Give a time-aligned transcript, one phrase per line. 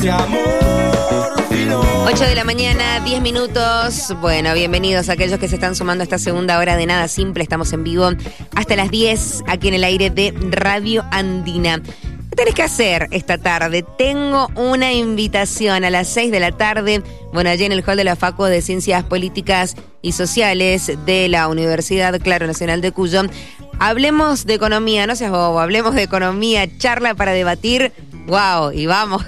[0.00, 1.78] ese amor fino.
[2.06, 4.14] 8 de la mañana, 10 minutos.
[4.22, 7.42] Bueno, bienvenidos a aquellos que se están sumando a esta segunda hora de Nada Simple.
[7.42, 8.08] Estamos en vivo
[8.54, 11.82] hasta las 10 aquí en el aire de Radio Andina.
[11.82, 13.84] ¿Qué tenés que hacer esta tarde?
[13.98, 17.02] Tengo una invitación a las 6 de la tarde.
[17.34, 21.46] Bueno, allí en el Hall de la Facu de Ciencias Políticas y Sociales de la
[21.48, 23.24] Universidad Claro Nacional de Cuyo.
[23.78, 27.92] Hablemos de economía, no seas bobo, hablemos de economía, charla para debatir.
[28.30, 29.24] Wow, y vamos.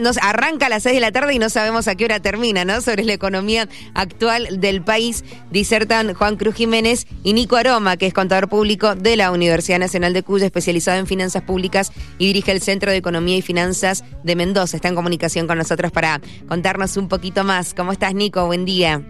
[0.00, 2.66] Nos arranca a las 6 de la tarde y no sabemos a qué hora termina,
[2.66, 2.82] ¿no?
[2.82, 8.12] Sobre la economía actual del país, disertan Juan Cruz Jiménez y Nico Aroma, que es
[8.12, 12.60] contador público de la Universidad Nacional de Cuyo, especializado en finanzas públicas y dirige el
[12.60, 14.76] Centro de Economía y Finanzas de Mendoza.
[14.76, 17.72] Está en comunicación con nosotros para contarnos un poquito más.
[17.72, 18.44] ¿Cómo estás, Nico?
[18.44, 19.00] Buen día.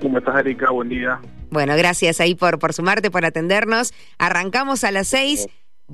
[0.00, 0.70] ¿Cómo estás, Erika?
[0.70, 1.20] Buen día.
[1.50, 3.92] Bueno, gracias ahí por, por sumarte, por atendernos.
[4.16, 5.48] Arrancamos a las seis.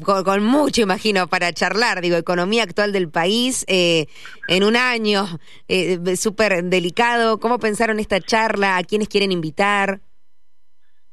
[0.05, 4.07] Con, con mucho, imagino, para charlar, digo, economía actual del país eh,
[4.47, 5.27] en un año
[5.67, 7.41] eh, súper delicado.
[7.41, 8.77] ¿Cómo pensaron esta charla?
[8.77, 10.01] ¿A quiénes quieren invitar?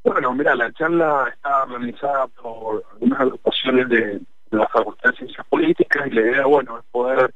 [0.03, 4.01] Bueno, mira, la charla está organizada por algunas agrupaciones de,
[4.51, 7.33] de la Facultad de Ciencias Políticas y la idea, bueno, es poder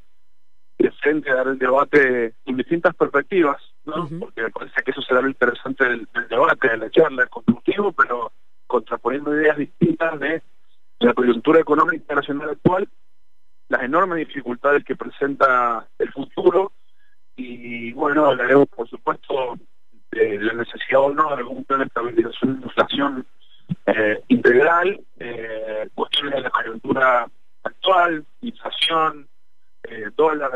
[0.78, 4.08] de frente a dar el debate en distintas perspectivas, ¿no?
[4.18, 7.92] Porque me parece que eso será lo interesante del, del debate, de la charla, constructivo,
[7.92, 8.32] pero
[8.66, 10.42] contraponiendo ideas distintas de
[11.04, 12.88] la coyuntura económica nacional actual,
[13.68, 16.72] las enormes dificultades que presenta el futuro
[17.36, 19.56] y, bueno, hablaremos, por supuesto,
[20.10, 23.26] de la necesidad o no de algún plan de estabilización de inflación
[23.86, 27.26] eh, integral, eh, cuestiones de la coyuntura
[27.62, 29.26] actual, inflación,
[29.84, 30.50] eh, dólar,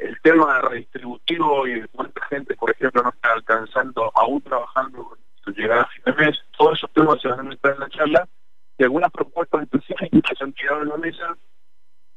[0.00, 5.18] el tema redistributivo y de cuánta gente, por ejemplo, no está alcanzando, aún trabajando con
[5.44, 7.88] su llegada a fin de mes, todos esos temas se van a meter en la
[7.90, 8.28] charla
[8.76, 11.36] y algunas propuestas específicas que se han tirado en la mesa.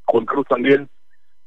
[0.05, 0.89] Juan Cruz también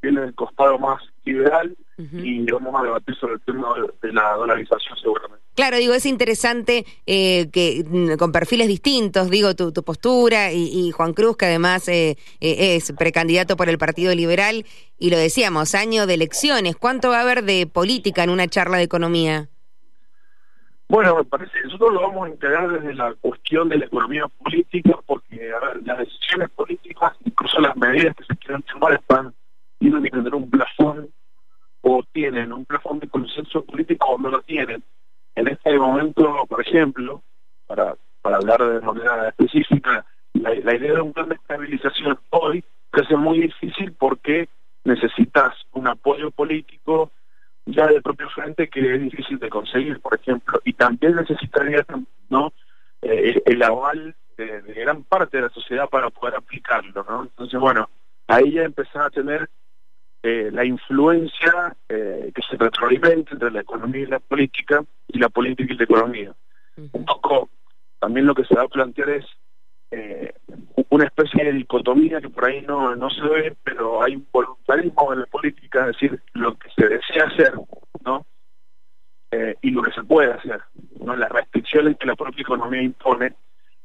[0.01, 2.17] viene del costado más liberal Ujú.
[2.19, 4.97] y vamos a debatir sobre el tema de- de la dolarización
[5.77, 11.13] digo, es interesante eh, que mm, con perfiles distintos, digo, tu, tu postura y, Juan
[11.13, 14.65] Cruz, que además eh, eh, es precandidato por el Partido Liberal,
[14.99, 16.77] y lo decíamos, año de elecciones.
[16.77, 19.49] ¿Cuánto va a haber de política en una charla de economía?
[20.89, 24.99] Bueno, me parece nosotros lo vamos a integrar desde la cuestión de la economía política,
[25.05, 25.51] porque
[25.85, 29.35] las decisiones políticas, incluso las medidas que se quieran tomar, están
[29.79, 31.11] tienen que tener un plafón
[31.83, 34.83] o tienen un plafón de consenso político o no lo tienen.
[35.37, 37.23] En este momento, por ejemplo,
[37.67, 43.17] para, hablar de manera específica, la, idea de un plan de estabilización hoy se hace
[43.17, 44.49] muy difícil porque
[44.85, 47.13] necesitas un apoyo político
[47.67, 51.85] ya del propio frente que es difícil de conseguir, por ejemplo, y también necesitaría
[53.03, 57.05] Eh, el, aval de, gran parte de la sociedad para poder aplicarlo.
[57.23, 57.91] Entonces, bueno,
[58.27, 59.51] ahí ya empezar a tener
[60.29, 65.29] eh, la influencia eh, que se retroalimenta entre la economía y la política, y la
[65.29, 66.35] política y la economía.
[66.77, 67.49] Un poco,
[68.01, 69.25] también lo que se va a plantear es
[69.93, 70.35] eh,
[70.89, 75.13] una especie de dicotomía que por ahí no, no se ve, pero hay un voluntarismo
[75.13, 77.55] en la política, es decir, lo que se desea hacer,
[78.05, 78.27] ¿no?
[79.63, 80.61] Y lo que se puede hacer,
[80.99, 81.15] ¿no?
[81.15, 83.35] Las restricciones que la propia economía impone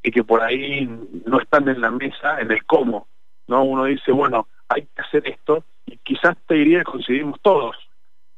[0.01, 0.89] y que por ahí
[1.27, 3.07] no están en la mesa, en el cómo,
[3.47, 3.63] ¿no?
[3.63, 5.65] Uno dice, bueno, hay que hacer esto
[6.13, 7.75] quizás te diría que coincidimos todos.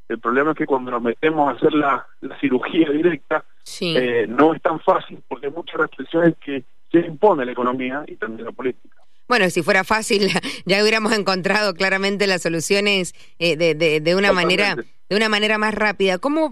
[0.07, 3.95] El problema es que cuando nos metemos a hacer la, la cirugía directa, Sí.
[3.97, 8.15] eh, no es tan fácil porque hay muchas restricciones que se impone la economía y
[8.17, 8.97] también la política.
[9.27, 10.27] Bueno, si fuera fácil,
[10.65, 14.63] ya hubiéramos encontrado claramente las soluciones eh, de, de, de una Totalmente.
[14.63, 14.83] manera
[15.13, 16.17] de una manera más rápida.
[16.17, 16.49] ¿Cómo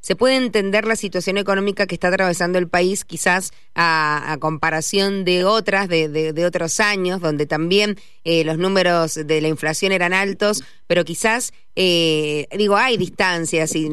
[0.00, 5.24] se puede entender la situación económica que está atravesando el país, quizás a, a comparación
[5.24, 9.92] de otras, de, de- de otros años, donde también eh, los números de la inflación
[9.92, 13.88] eran altos, pero quizás, eh, digo, hay distancias y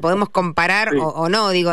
[0.00, 0.98] podemos comparar Sí.
[1.00, 1.72] o, o no, digo,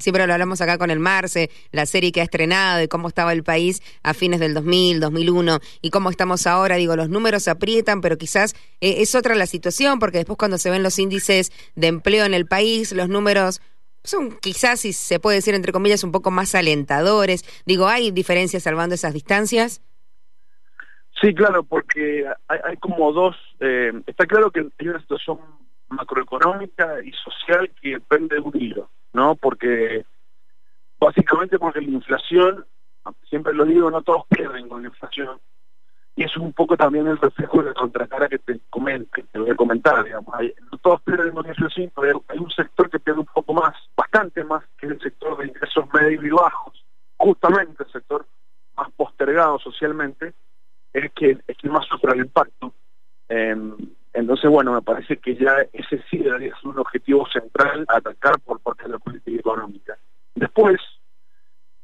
[0.00, 3.32] siempre lo hablamos acá con el Marce, la serie que ha estrenado y cómo estaba
[3.32, 7.50] el país a fines del 2000, 2001 y cómo estamos ahora, digo, los números se
[7.50, 11.52] aprietan, pero quizás eh, es otra la situación, porque después cuando se ven los índices
[11.74, 13.60] de empleo en el país, los números
[14.04, 17.44] son quizás, si se puede decir entre comillas, un poco más alentadores.
[17.66, 19.82] Digo, ¿hay diferencias salvando esas distancias?
[21.20, 25.38] Sí, claro, porque hay, hay como dos, eh, está claro que hay una situación
[25.88, 29.34] macroeconómica y social que depende de un hilo, ¿no?
[29.34, 30.04] Porque
[30.98, 32.64] básicamente porque la inflación,
[33.28, 35.40] siempre lo digo, no todos pierden con la inflación,
[36.18, 39.38] y es un poco también el reflejo de la contracara que te, comen- que te
[39.38, 40.34] voy a comentar, digamos.
[40.34, 44.42] Hay- todos con la inflación, pero hay un sector que pierde un poco más, bastante
[44.42, 46.84] más, que el sector de ingresos medios y bajos,
[47.16, 48.26] justamente el sector
[48.76, 50.34] más postergado socialmente,
[50.92, 52.74] es que es que más sufre el impacto
[53.28, 53.76] en,
[54.12, 58.40] Entonces, bueno, me parece que ya ese sí debería ser un objetivo central a atacar
[58.40, 59.96] por parte de la política económica.
[60.34, 60.80] Después,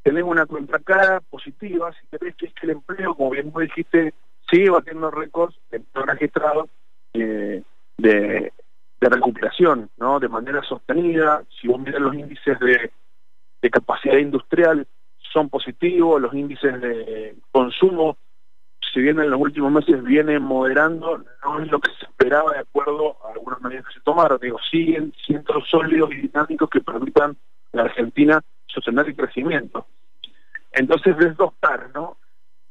[0.02, 4.12] tenemos una contracara positiva, si querés, que es que el empleo, como bien vos dijiste,
[4.54, 6.68] sigue batiendo récords de empleo registrado
[7.12, 7.62] eh,
[7.96, 8.52] de,
[9.00, 10.20] de recuperación, ¿no?
[10.20, 11.42] De manera sostenida.
[11.60, 12.90] Si vos miras los índices de,
[13.60, 14.86] de capacidad industrial,
[15.32, 18.16] son positivos, los índices de consumo
[18.94, 22.60] si bien en los últimos meses viene moderando, no es lo que se esperaba de
[22.60, 24.38] acuerdo a algunas medidas que se tomaron.
[24.40, 27.36] Digo, siguen siendo sólidos y dinámicos que permitan
[27.72, 29.86] a la Argentina sostener el crecimiento.
[30.70, 32.18] Entonces, desdostar, ¿no?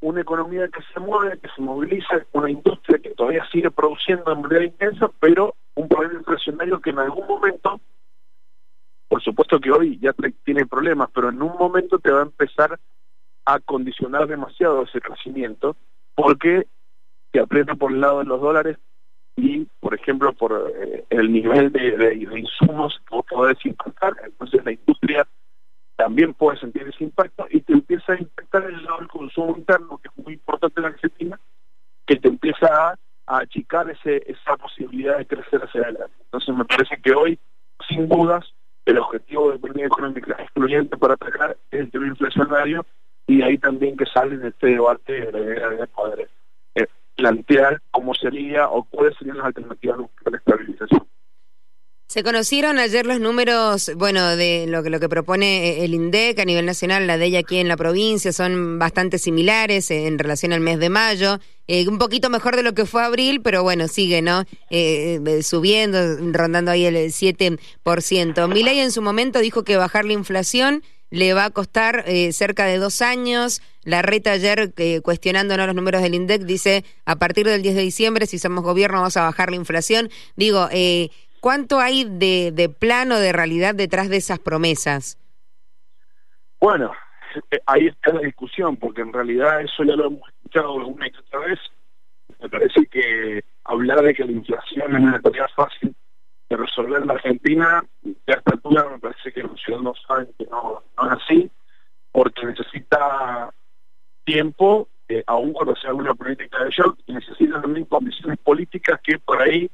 [0.04, 4.42] Una economía que se mueve, que se moviliza, una industria que todavía sigue produciendo de
[4.42, 7.80] manera intensa, pero un problema inflacionario que en algún momento,
[9.08, 10.14] por supuesto que hoy ya
[10.44, 12.78] tiene problemas, pero en un momento te va a empezar
[13.46, 15.78] a condicionar demasiado ese crecimiento
[16.16, 16.68] porque
[17.32, 18.78] se aprieta por el lado de los dólares
[19.38, 24.74] y, por ejemplo, por eh, el nivel de, insumos que vos podés impactar, entonces la
[24.74, 25.26] industria
[25.95, 30.00] también puede sentir ese impacto y te empieza a impactar el lado del consumo interno,
[30.00, 31.40] que es muy importante en la Argentina,
[32.06, 36.13] que te empieza a, achicar esa posibilidad de crecer hacia adelante.
[36.25, 37.40] Entonces me parece que hoy,
[37.88, 38.54] sin dudas,
[38.86, 42.86] el objetivo de política económica excluyente para atacar es el tema inflacionario
[43.25, 46.30] y ahí también que sale en este debate de poder
[46.75, 50.62] eh, plantear cómo sería o cuáles serían las alternativas de la estabilización.
[52.13, 56.38] Se conocieron ayer los números, bueno, de lo que lo que propone eh, el INDEC
[56.38, 60.54] a nivel nacional, la de ella aquí en la provincia, son bastante similares en relación
[60.54, 63.88] al mes de mayo, eh, un poquito mejor de lo que fue abril, pero bueno,
[63.88, 64.44] sigue, ¿no?
[65.42, 65.98] subiendo,
[66.33, 68.48] rondando ahí el 7%.
[68.48, 70.83] Milei en su momento dijo que bajar la inflación
[71.13, 73.62] le va a costar eh, cerca de dos años.
[73.83, 77.81] La reta ayer, eh, cuestionándonos los números del INDEC, dice, a partir del 10 de
[77.81, 80.10] diciembre, si somos gobierno, vamos a bajar la inflación.
[80.36, 81.12] Digo, eh,
[81.44, 85.18] ¿cuánto hay de, de plano, de realidad detrás de esas promesas?
[86.62, 86.94] Bueno,
[87.66, 91.40] ahí está la discusión, porque en realidad eso ya lo hemos escuchado una y otra
[91.42, 91.60] vez.
[92.40, 95.94] Me parece que hablar de que la inflación es una tarea fácil
[96.50, 100.46] de resolver en la Argentina, de esta altura me parece que los ciudadanos saben que
[100.46, 101.51] no, no es así,
[102.13, 103.54] porque necesita
[104.24, 109.19] tiempo, eh, aún cuando sea una política de shock, y necesita también condiciones políticas que
[109.19, 109.69] por ahí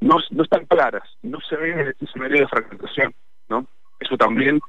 [0.00, 3.14] no, no están claras, no se ven en este escenario de fragmentación,
[3.48, 3.66] ¿no?
[4.00, 4.60] Eso también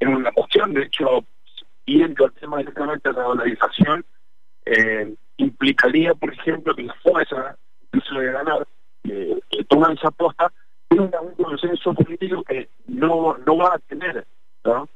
[0.00, 1.24] es una cuestión, de hecho,
[1.86, 4.04] yendo al tema directamente de la dolarización,
[4.66, 7.56] eh, implicaría, por ejemplo, que la fuerza,
[7.92, 8.66] de ganar,
[9.04, 10.52] que toman esa aposta,
[10.88, 14.26] tenga un consenso político que no, no va a tener,
[14.64, 14.88] ¿no?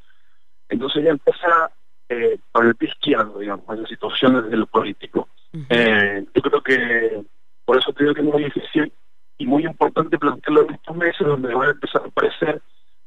[0.69, 1.70] Entonces ya empieza
[2.08, 5.28] eh, con el pie izquierdo, digamos, en la situación desde lo político.
[5.69, 7.22] eh, yo creo que
[7.64, 8.93] por eso creo que es muy difícil
[9.38, 12.62] y muy importante plantearlo en estos meses donde van a empezar a aparecer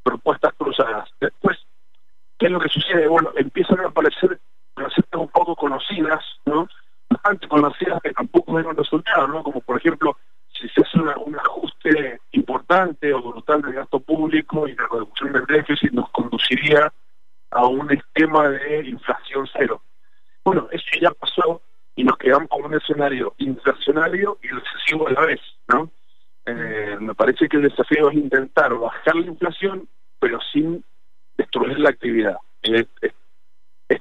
[0.06, 1.10] propuestas cruzadas.
[1.20, 1.58] Después,
[2.38, 3.08] ¿qué es lo que sucede?
[3.08, 4.40] Bueno, empiezan a aparecer
[4.76, 6.68] recetas un poco conocidas, ¿no?
[7.10, 9.44] Bastante conocidas que tampoco ven un resultado, ¿no?
[9.44, 10.18] Como por ejemplo
[10.50, 12.20] si se hace un ajuste
[13.22, 16.92] brutal del gasto público y la reducción del déficit nos conduciría
[17.52, 19.82] a un esquema de inflación cero.
[20.44, 21.62] Bueno, eso ya pasó
[21.96, 25.90] y nos quedamos con un escenario inflacionario y recesivo a la vez, ¿no?
[26.46, 29.88] Eh, me parece que el desafío es intentar bajar la inflación,
[30.20, 30.84] pero sin
[31.38, 32.38] destruir la actividad.
[32.62, 32.86] Es,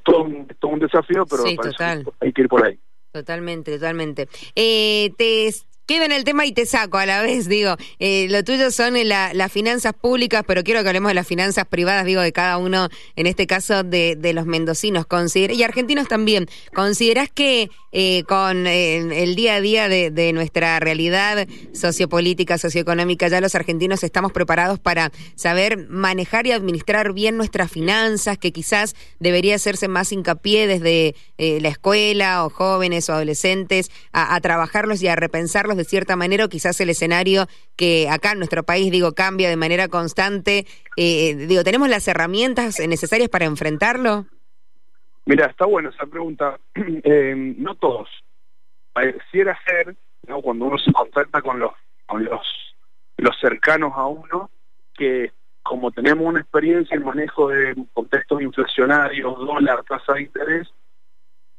[0.02, 2.78] todo, un, desafío, pero me parece que hay que ir por ahí.
[3.12, 4.28] Totalmente, totalmente.
[4.54, 5.48] Eh, te
[5.86, 8.94] Queda en el tema y te saco a la vez, digo, eh, lo tuyo son
[9.06, 12.88] las finanzas públicas, pero quiero que hablemos de las finanzas privadas, digo, de cada uno,
[13.16, 16.48] en este caso de, de los mendocinos y argentinos también.
[16.72, 23.42] ¿Considerás que eh, con eh, el día a día de, nuestra realidad sociopolítica, socioeconómica, ya
[23.42, 29.54] los argentinos estamos preparados para saber manejar y administrar bien nuestras finanzas, que quizás debería
[29.54, 35.73] hacerse más hincapié desde la escuela o jóvenes o adolescentes a trabajarlos y a repensarlos
[35.76, 39.56] de cierta manera o quizás el escenario que acá en nuestro país, digo, cambia de
[39.56, 40.66] manera constante.
[40.96, 44.26] Eh, digo, ¿tenemos las herramientas necesarias para enfrentarlo?
[45.26, 46.58] Mira, está buena esa pregunta.
[47.04, 48.08] Eh, no todos.
[48.92, 49.96] Pareciera ser,
[50.42, 51.72] cuando uno se contacta con los,
[52.06, 52.46] con los,
[53.18, 54.50] los cercanos a uno,
[54.94, 60.68] que como tenemos una experiencia en manejo de contextos inflacionarios, dólar, tasa de interés,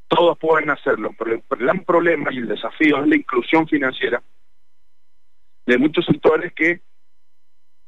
[0.08, 4.22] todos pueden hacerlo, pero el gran problema y el desafío es la inclusión financiera
[5.66, 6.82] de muchos sectores que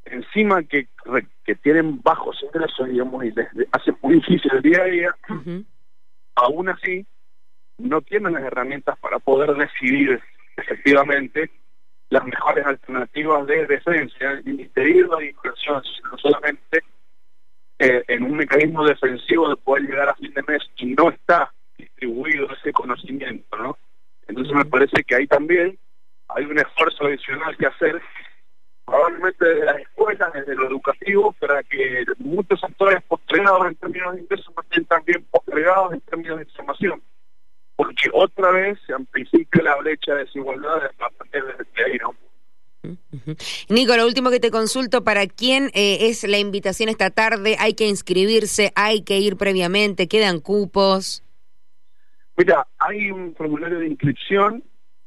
[0.05, 0.87] encima que,
[1.43, 5.15] que tienen bajos ingresos, digamos, y les hace muy difícil el día a día,
[6.35, 7.05] aún así
[7.77, 10.19] no tienen las herramientas para poder decidir
[10.55, 11.51] efectivamente
[12.09, 16.83] las mejores alternativas de defensa, el Ministerio de Inversión, no solamente
[17.79, 21.53] eh, en un mecanismo defensivo de poder llegar a fin de mes y no está
[21.97, 23.77] distribuido ese conocimiento, ¿no?
[24.27, 25.77] Entonces me parece que ahí también
[26.29, 28.01] hay un esfuerzo adicional que hacer,
[28.85, 34.21] probablemente desde las escuelas, desde lo educativo, para que muchos sectores postergados en términos de
[34.21, 37.01] ingresos estén también postergados en términos de información.
[37.75, 42.15] Porque otra vez se amplifica la brecha de desigualdad partir de ahí, ¿no?
[43.69, 47.57] Nico, lo último que te consulto, ¿para quién eh, es la invitación esta tarde?
[47.59, 48.71] ¿Hay que inscribirse?
[48.75, 50.07] ¿Hay que ir previamente?
[50.07, 51.23] ¿Quedan cupos?
[52.37, 54.63] Mira, hay un formulario de inscripción,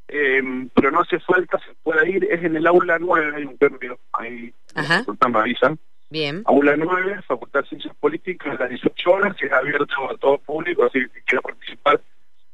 [0.08, 0.42] eh,
[0.75, 4.00] pero no hace falta, se puede ir, es en el aula 9, hay un cambio,
[4.12, 5.04] ahí Ajá.
[5.06, 5.78] me avisan.
[6.10, 6.42] Bien.
[6.46, 10.38] Aula 9, Facultad de Ciencias Políticas, a las 18 horas, que es abierto a todo
[10.38, 12.00] público, así que si quiera participar,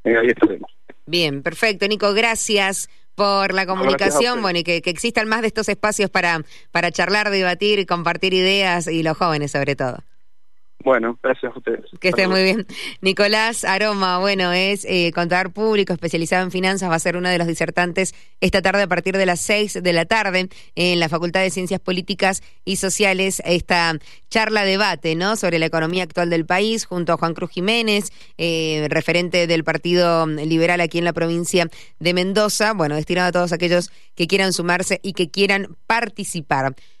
[0.03, 0.71] eh, ahí estaremos.
[1.07, 5.69] Bien, perfecto, Nico, gracias por la comunicación, bueno, y que, que, existan más de estos
[5.69, 10.03] espacios para, para charlar, debatir, compartir ideas y los jóvenes sobre todo.
[10.83, 11.85] Bueno, gracias a ustedes.
[11.99, 12.65] Que esté muy bien.
[13.01, 17.37] Nicolás Aroma, bueno, es eh, contador público especializado en finanzas, va a ser uno de
[17.37, 21.41] los disertantes esta tarde a partir de las seis de la tarde en la Facultad
[21.41, 23.97] de Ciencias Políticas y Sociales, esta
[24.29, 25.35] charla debate, ¿no?
[25.35, 30.27] Sobre la economía actual del país, junto a Juan Cruz Jiménez, eh, referente del Partido
[30.27, 31.67] Liberal aquí en la provincia
[31.99, 36.75] de Mendoza, bueno, destinado a todos aquellos que quieran sumarse y que quieran participar.